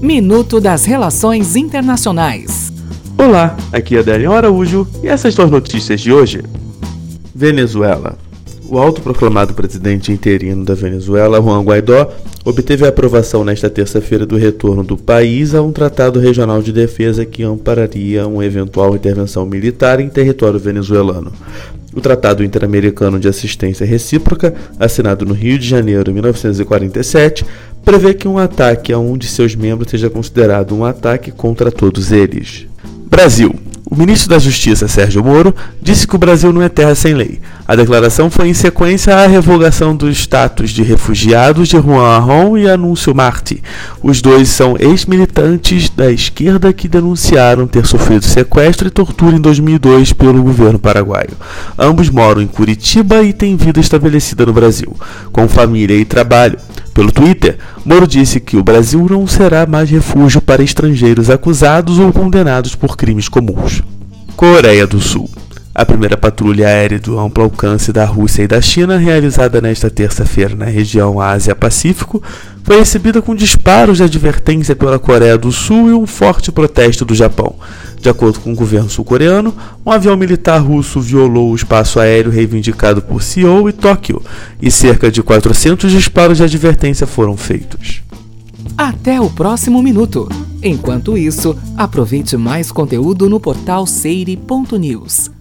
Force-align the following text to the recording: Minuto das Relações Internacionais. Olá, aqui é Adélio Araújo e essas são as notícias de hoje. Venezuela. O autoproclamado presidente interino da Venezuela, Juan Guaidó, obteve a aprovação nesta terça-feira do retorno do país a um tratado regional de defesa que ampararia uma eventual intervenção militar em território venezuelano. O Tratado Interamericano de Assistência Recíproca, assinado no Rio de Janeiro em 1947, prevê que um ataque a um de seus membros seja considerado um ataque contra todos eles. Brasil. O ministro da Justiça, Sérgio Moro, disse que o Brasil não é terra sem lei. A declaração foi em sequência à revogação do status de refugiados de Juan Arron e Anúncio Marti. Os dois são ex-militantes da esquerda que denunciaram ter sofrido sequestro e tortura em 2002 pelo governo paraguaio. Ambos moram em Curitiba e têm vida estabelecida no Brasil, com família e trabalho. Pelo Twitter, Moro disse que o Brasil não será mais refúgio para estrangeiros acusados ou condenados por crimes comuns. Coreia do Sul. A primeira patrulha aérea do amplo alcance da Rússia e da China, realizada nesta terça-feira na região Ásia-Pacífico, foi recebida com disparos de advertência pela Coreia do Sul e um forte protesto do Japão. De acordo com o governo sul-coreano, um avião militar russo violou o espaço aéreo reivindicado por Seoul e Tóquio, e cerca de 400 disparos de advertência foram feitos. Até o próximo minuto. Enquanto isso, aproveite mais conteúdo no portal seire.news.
Minuto 0.00 0.60
das 0.60 0.84
Relações 0.84 1.56
Internacionais. 1.56 2.70
Olá, 3.16 3.56
aqui 3.72 3.96
é 3.96 4.00
Adélio 4.00 4.32
Araújo 4.32 4.86
e 5.02 5.08
essas 5.08 5.32
são 5.34 5.46
as 5.46 5.50
notícias 5.50 6.02
de 6.02 6.12
hoje. 6.12 6.44
Venezuela. 7.34 8.18
O 8.68 8.78
autoproclamado 8.78 9.54
presidente 9.54 10.10
interino 10.10 10.64
da 10.64 10.74
Venezuela, 10.74 11.40
Juan 11.40 11.62
Guaidó, 11.62 12.12
obteve 12.44 12.84
a 12.84 12.88
aprovação 12.88 13.44
nesta 13.44 13.70
terça-feira 13.70 14.26
do 14.26 14.36
retorno 14.36 14.82
do 14.82 14.96
país 14.96 15.54
a 15.54 15.62
um 15.62 15.70
tratado 15.70 16.18
regional 16.18 16.60
de 16.60 16.72
defesa 16.72 17.24
que 17.24 17.44
ampararia 17.44 18.26
uma 18.26 18.44
eventual 18.44 18.96
intervenção 18.96 19.46
militar 19.46 20.00
em 20.00 20.08
território 20.08 20.58
venezuelano. 20.58 21.32
O 21.94 22.00
Tratado 22.00 22.44
Interamericano 22.44 23.20
de 23.20 23.28
Assistência 23.28 23.86
Recíproca, 23.86 24.52
assinado 24.78 25.24
no 25.24 25.32
Rio 25.32 25.58
de 25.58 25.66
Janeiro 25.66 26.10
em 26.10 26.14
1947, 26.14 27.46
prevê 27.84 28.14
que 28.14 28.26
um 28.26 28.36
ataque 28.36 28.92
a 28.92 28.98
um 28.98 29.16
de 29.16 29.28
seus 29.28 29.54
membros 29.54 29.90
seja 29.90 30.10
considerado 30.10 30.74
um 30.74 30.84
ataque 30.84 31.30
contra 31.30 31.70
todos 31.70 32.10
eles. 32.10 32.66
Brasil. 33.08 33.54
O 33.88 33.94
ministro 33.94 34.30
da 34.30 34.38
Justiça, 34.40 34.88
Sérgio 34.88 35.22
Moro, 35.22 35.54
disse 35.80 36.08
que 36.08 36.16
o 36.16 36.18
Brasil 36.18 36.52
não 36.52 36.60
é 36.60 36.68
terra 36.68 36.96
sem 36.96 37.14
lei. 37.14 37.40
A 37.68 37.76
declaração 37.76 38.28
foi 38.28 38.48
em 38.48 38.54
sequência 38.54 39.14
à 39.14 39.28
revogação 39.28 39.94
do 39.94 40.10
status 40.10 40.70
de 40.70 40.82
refugiados 40.82 41.68
de 41.68 41.76
Juan 41.76 42.02
Arron 42.02 42.58
e 42.58 42.68
Anúncio 42.68 43.14
Marti. 43.14 43.62
Os 44.02 44.20
dois 44.20 44.48
são 44.48 44.76
ex-militantes 44.76 45.88
da 45.88 46.10
esquerda 46.10 46.72
que 46.72 46.88
denunciaram 46.88 47.68
ter 47.68 47.86
sofrido 47.86 48.24
sequestro 48.24 48.88
e 48.88 48.90
tortura 48.90 49.36
em 49.36 49.40
2002 49.40 50.12
pelo 50.12 50.42
governo 50.42 50.80
paraguaio. 50.80 51.36
Ambos 51.78 52.10
moram 52.10 52.42
em 52.42 52.48
Curitiba 52.48 53.22
e 53.22 53.32
têm 53.32 53.56
vida 53.56 53.78
estabelecida 53.78 54.44
no 54.44 54.52
Brasil, 54.52 54.96
com 55.30 55.46
família 55.46 55.96
e 55.96 56.04
trabalho. 56.04 56.58
Pelo 56.96 57.12
Twitter, 57.12 57.58
Moro 57.84 58.06
disse 58.06 58.40
que 58.40 58.56
o 58.56 58.62
Brasil 58.62 59.06
não 59.10 59.26
será 59.26 59.66
mais 59.66 59.90
refúgio 59.90 60.40
para 60.40 60.62
estrangeiros 60.62 61.28
acusados 61.28 61.98
ou 61.98 62.10
condenados 62.10 62.74
por 62.74 62.96
crimes 62.96 63.28
comuns. 63.28 63.82
Coreia 64.34 64.86
do 64.86 64.98
Sul. 64.98 65.28
A 65.78 65.84
primeira 65.84 66.16
patrulha 66.16 66.68
aérea 66.68 66.98
do 66.98 67.18
amplo 67.18 67.44
alcance 67.44 67.92
da 67.92 68.06
Rússia 68.06 68.42
e 68.42 68.48
da 68.48 68.62
China, 68.62 68.96
realizada 68.96 69.60
nesta 69.60 69.90
terça-feira 69.90 70.56
na 70.56 70.64
região 70.64 71.20
Ásia-Pacífico, 71.20 72.22
foi 72.64 72.78
recebida 72.78 73.20
com 73.20 73.34
disparos 73.34 73.98
de 73.98 74.02
advertência 74.02 74.74
pela 74.74 74.98
Coreia 74.98 75.36
do 75.36 75.52
Sul 75.52 75.90
e 75.90 75.92
um 75.92 76.06
forte 76.06 76.50
protesto 76.50 77.04
do 77.04 77.14
Japão. 77.14 77.56
De 78.00 78.08
acordo 78.08 78.40
com 78.40 78.52
o 78.52 78.56
governo 78.56 78.88
sul-coreano, 78.88 79.54
um 79.84 79.90
avião 79.90 80.16
militar 80.16 80.62
russo 80.62 80.98
violou 80.98 81.50
o 81.50 81.54
espaço 81.54 82.00
aéreo 82.00 82.32
reivindicado 82.32 83.02
por 83.02 83.22
Seoul 83.22 83.68
e 83.68 83.72
Tóquio, 83.74 84.22
e 84.62 84.70
cerca 84.70 85.10
de 85.10 85.22
400 85.22 85.92
disparos 85.92 86.38
de 86.38 86.42
advertência 86.42 87.06
foram 87.06 87.36
feitos. 87.36 88.00
Até 88.78 89.20
o 89.20 89.28
próximo 89.28 89.82
minuto. 89.82 90.26
Enquanto 90.62 91.18
isso, 91.18 91.54
aproveite 91.76 92.34
mais 92.34 92.72
conteúdo 92.72 93.28
no 93.28 93.38
portal 93.38 93.86
seire.news. 93.86 95.35